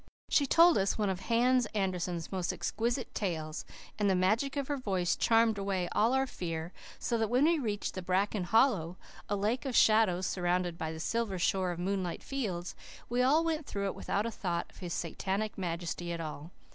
She 0.29 0.47
told 0.47 0.79
us 0.79 0.97
one 0.97 1.11
of 1.11 1.19
Hans 1.19 1.67
Andersen's 1.75 2.31
most 2.31 2.51
exquisite 2.51 3.13
tales; 3.13 3.65
and 3.99 4.09
the 4.09 4.15
magic 4.15 4.57
of 4.57 4.67
her 4.67 4.77
voice 4.77 5.15
charmed 5.15 5.59
away 5.59 5.87
all 5.91 6.13
our 6.13 6.25
fear, 6.25 6.73
so 6.97 7.19
that 7.19 7.27
when 7.29 7.43
we 7.45 7.59
reached 7.59 7.93
the 7.93 8.01
bracken 8.01 8.45
hollow, 8.45 8.97
a 9.29 9.35
lake 9.35 9.63
of 9.63 9.75
shadow 9.75 10.21
surrounded 10.21 10.75
by 10.75 10.91
the 10.91 10.99
silver 10.99 11.37
shore 11.37 11.69
of 11.69 11.77
moonlit 11.77 12.23
fields, 12.23 12.75
we 13.09 13.21
all 13.21 13.43
went 13.43 13.67
through 13.67 13.85
it 13.85 13.93
without 13.93 14.25
a 14.25 14.31
thought 14.31 14.71
of 14.71 14.77
His 14.79 14.91
Satanic 14.95 15.55
Majesty 15.55 16.11
at 16.11 16.19
all. 16.19 16.49